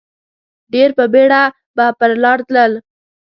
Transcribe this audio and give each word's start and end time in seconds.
ډېر 0.73 0.89
په 0.97 1.05
بېړه 1.13 1.43
به 1.75 1.85
پر 1.99 2.11
لار 2.23 2.39
تلل. 2.47 2.71